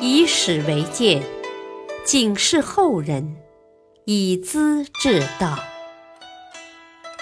[0.00, 1.20] 以史为鉴，
[2.04, 3.36] 警示后人，
[4.04, 5.58] 以资治道。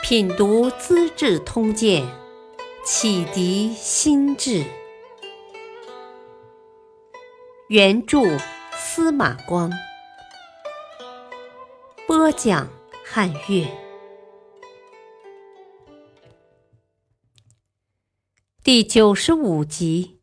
[0.02, 2.02] 品读《资治通鉴》，
[2.84, 4.62] 启迪心智。
[7.68, 8.18] 原著
[8.76, 9.72] 司马光，
[12.06, 12.68] 播讲
[13.02, 13.66] 汉乐。
[18.62, 20.20] 第九十五集，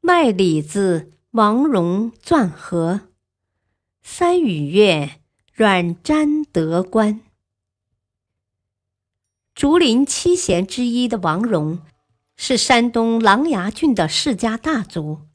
[0.00, 1.12] 卖李子。
[1.36, 3.00] 王戎钻河，
[4.02, 5.20] 三羽月，
[5.52, 7.20] 阮瞻得官。
[9.54, 11.80] 竹林七贤之一的王戎，
[12.38, 15.26] 是山东琅琊郡的世家大族，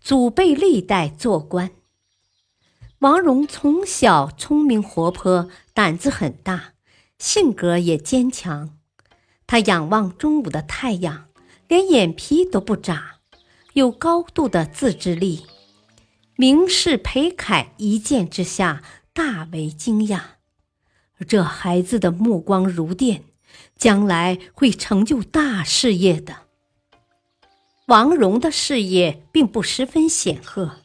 [0.00, 1.72] 祖辈历代做官。
[3.00, 6.74] 王戎从小聪明活泼，胆子很大，
[7.18, 8.78] 性格也坚强。
[9.48, 11.26] 他仰望中午的太阳，
[11.66, 13.16] 连眼皮都不眨。
[13.74, 15.46] 有高度的自制力，
[16.34, 20.20] 名士裴楷一见之下大为惊讶。
[21.28, 23.22] 这孩子的目光如电，
[23.76, 26.34] 将来会成就大事业的。
[27.86, 30.78] 王戎的事业并不十分显赫，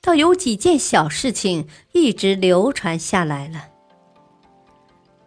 [0.00, 3.70] 倒有几件小事情一直流传下来了。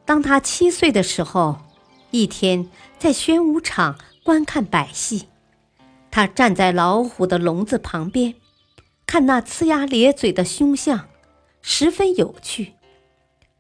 [0.06, 1.58] 当他七岁的时候，
[2.12, 5.28] 一天在宣武场观看百戏。
[6.12, 8.36] 他站在老虎的笼子旁边，
[9.08, 11.08] 看那呲牙咧嘴的凶相，
[11.62, 12.74] 十分有趣。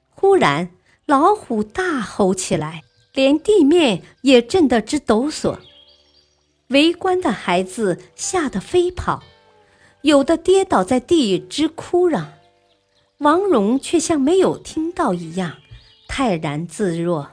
[0.10, 0.70] 忽然，
[1.06, 5.58] 老虎大吼起来，连地面也震得直抖擞。
[6.68, 9.24] 围观的孩子吓得飞跑，
[10.02, 12.34] 有的跌倒在地直哭嚷。
[13.18, 15.58] 王戎却像没有听到一样，
[16.08, 17.32] 泰然自若。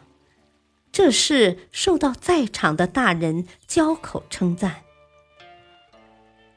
[0.91, 4.83] 这事受到在场的大人交口称赞。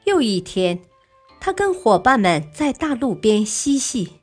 [0.04, 0.80] 又一天，
[1.40, 4.14] 他跟伙伴们在大路边嬉戏，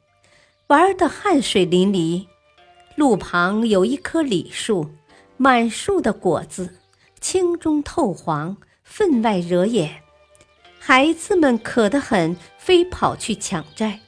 [0.67, 2.25] 玩得汗水淋漓。
[2.95, 4.89] 路旁有一棵李树，
[5.37, 6.75] 满树的果子，
[7.21, 10.01] 青中透黄，分外惹眼。
[10.79, 14.01] 孩子们渴得很，非跑去抢摘。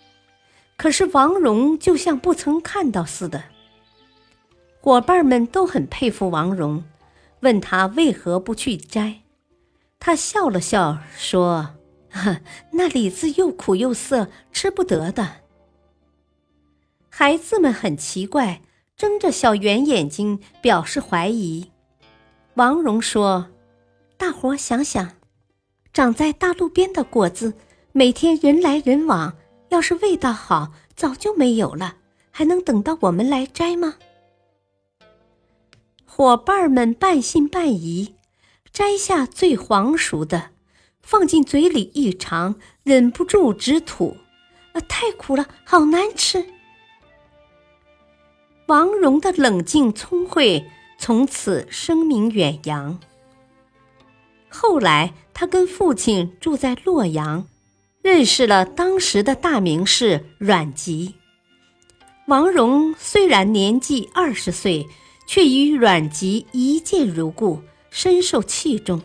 [0.75, 3.44] 可是王戎就像不曾看到似的。
[4.81, 6.84] 伙伴们都很佩服王戎，
[7.41, 9.21] 问他为何不去摘。
[10.03, 11.75] 他笑了笑说
[12.73, 15.41] ：“那李子又苦又涩，吃不得的。”
[17.07, 18.63] 孩子们很奇怪，
[18.97, 21.69] 睁着小圆眼睛表示怀疑。
[22.56, 23.50] 王蓉说
[24.17, 25.11] ：“大伙想想，
[25.94, 27.53] 长在大路边的果子，
[27.91, 29.38] 每天人来人往，
[29.69, 31.97] 要是味道好，早就没有了，
[32.31, 33.97] 还能等到我们来摘吗？”
[36.07, 38.16] 伙伴们半信半疑。
[38.74, 40.52] 摘下最黄熟的，
[41.02, 44.18] 放进嘴里一尝，忍不住直吐，
[44.74, 46.46] 啊，太苦了，好难吃！
[48.68, 50.66] 王戎的冷静聪慧
[50.98, 52.98] 从此声名远扬。
[54.48, 57.48] 后来，他跟父亲住在洛阳，
[58.02, 61.16] 认识了当时的大名士阮籍。
[62.28, 64.88] 王戎虽然年纪二十岁，
[65.28, 67.62] 却与阮籍一见如故。
[67.91, 69.02] 深受器重，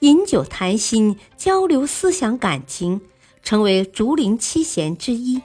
[0.00, 3.02] 饮酒谈心，交流思想感情，
[3.42, 5.42] 成为竹林七贤之一。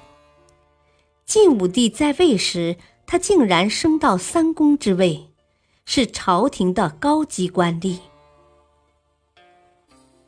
[1.26, 5.28] 晋武帝在位时，他竟然升到三公之位，
[5.86, 7.98] 是朝廷的高级官吏。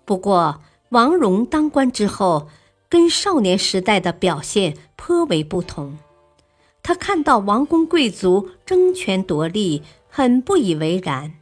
[0.04, 2.50] 不过，王戎当官之后，
[2.90, 5.98] 跟少年时代的表现颇为不同。
[6.84, 11.41] 他看到王公贵族争权夺利，很不以为然。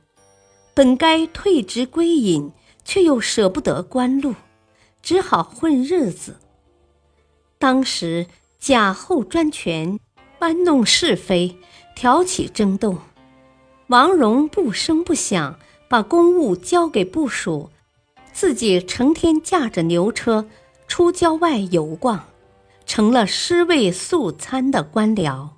[0.79, 2.53] 本该退职归隐，
[2.85, 4.33] 却又舍不得官禄，
[5.01, 6.37] 只好混日子。
[7.57, 8.27] 当时
[8.59, 9.99] 贾后专权，
[10.39, 11.57] 搬弄是非，
[11.97, 12.97] 挑起争斗。
[13.87, 15.59] 王戎不声不响，
[15.89, 17.71] 把公务交给部属，
[18.31, 20.47] 自己成天驾着牛车
[20.87, 22.23] 出郊外游逛，
[22.85, 25.49] 成了尸位素餐的官僚。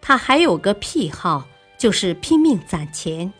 [0.00, 1.46] 他还有个癖好，
[1.76, 3.30] 就是拼命攒钱。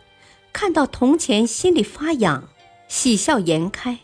[0.53, 2.49] 看到铜钱，心里发痒，
[2.87, 3.99] 喜笑颜开。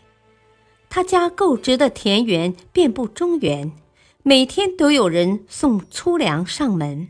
[0.90, 3.72] 他家购植的田园遍布中原，
[4.22, 7.08] 每天都有人送粗粮上门。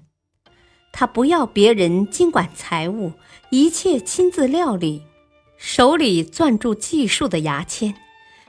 [0.93, 3.13] 他不要别人经管财务，
[3.51, 5.03] 一切亲自料理，
[5.57, 7.95] 手里攥住计数的牙签，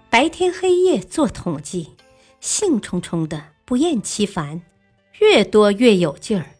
[0.09, 1.91] 白天黑夜做统计，
[2.41, 4.63] 兴冲冲的，不厌其烦，
[5.19, 6.55] 越多越有劲儿。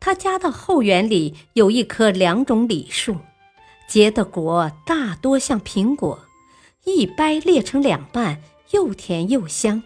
[0.00, 3.18] 他家的后园里有一棵两种李树，
[3.86, 6.20] 结的果大多像苹果，
[6.84, 9.82] 一掰裂成两半，又甜又香。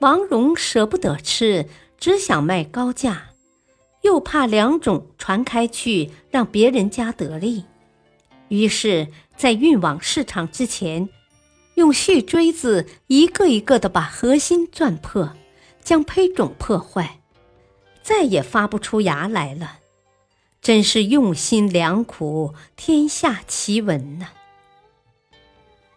[0.00, 3.30] 王戎舍不得吃，只想卖高价，
[4.00, 7.64] 又怕两种传开去让别人家得利，
[8.48, 11.08] 于是，在运往市场之前，
[11.76, 15.32] 用细锥子一个一个的把核心钻破，
[15.84, 17.20] 将胚种破坏，
[18.02, 19.78] 再也发不出芽来了。
[20.60, 24.28] 真是用心良苦，天下奇闻呐！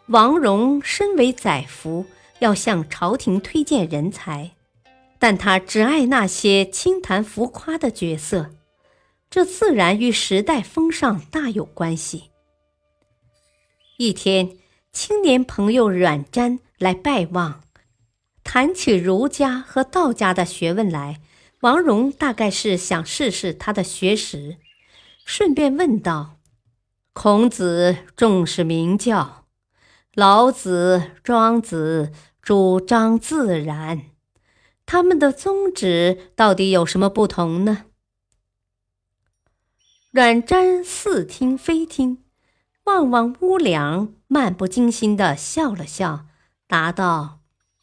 [0.07, 2.05] 王戎身为宰辅。
[2.39, 4.51] 要向朝廷推荐人才，
[5.17, 8.51] 但他只爱那些轻谈浮夸的角色，
[9.29, 12.31] 这自然与时代风尚大有关系。
[13.97, 14.57] 一天，
[14.91, 17.61] 青年朋友阮瞻来拜望，
[18.43, 21.21] 谈起儒家和道家的学问来，
[21.61, 24.57] 王戎大概是想试试他的学识，
[25.25, 26.37] 顺便问道
[27.13, 29.45] ：“孔子重视名教。”
[30.13, 34.03] 老子、庄子主张自然，
[34.85, 37.85] 他们的宗旨到底有什么不同呢？
[40.11, 42.23] 阮瞻似听非听，
[42.85, 46.27] 望望屋梁，漫不经心地笑了笑，
[46.67, 47.39] 答道：“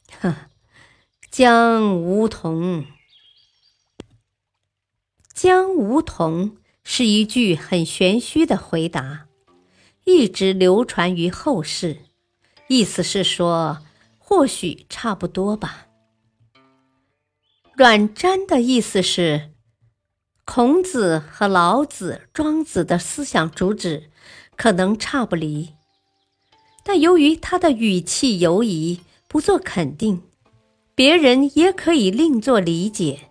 [0.20, 0.34] 哼，
[1.30, 2.86] 将无同。
[5.34, 9.26] 将梧桐是一句很玄虚的回答，
[10.04, 11.98] 一直流传于后世。”
[12.68, 13.80] 意思是说，
[14.18, 15.88] 或许差不多吧。
[17.74, 19.50] 阮瞻的意思是，
[20.46, 24.10] 孔子和老子、庄子的思想主旨
[24.56, 25.74] 可能差不离，
[26.82, 30.22] 但由于他的语气犹疑，不做肯定，
[30.94, 33.28] 别人也可以另作理解。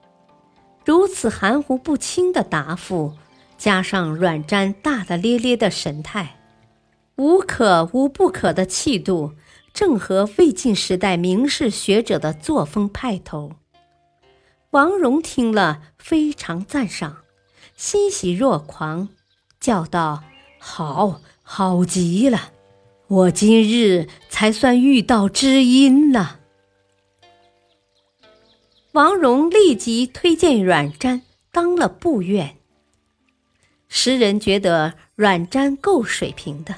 [0.83, 3.13] 如此含糊不清的答复，
[3.57, 6.37] 加上阮瞻大大咧咧的神态。
[7.17, 9.33] 无可无不可的气度，
[9.73, 13.51] 正合魏晋时代名士学者的作风派头。
[14.71, 17.17] 王戎听了非常赞赏，
[17.75, 19.09] 欣喜若狂，
[19.59, 20.23] 叫道
[20.57, 22.51] ：“好，好极了！
[23.07, 26.39] 我今日才算遇到知音了。”
[28.93, 31.21] 王戎立即推荐阮瞻
[31.51, 32.57] 当了部院。
[33.87, 36.75] 时人觉得阮瞻够水平的。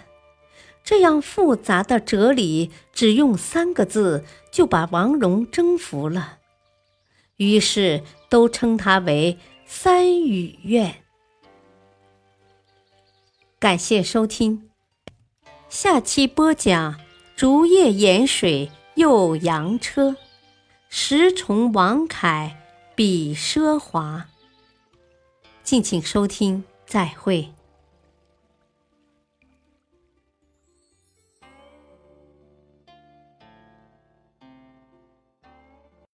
[0.83, 6.39] 这样复杂的哲理，只用三个字就把王戎征服了，
[7.37, 10.95] 于是都称他为三语院。
[13.59, 14.69] 感谢收听，
[15.69, 16.99] 下期播讲
[17.37, 20.17] “竹叶盐水又洋车，
[20.95, 22.55] 十重王凯
[22.93, 24.27] 比奢华”。
[25.65, 27.51] 敬请收听，再会。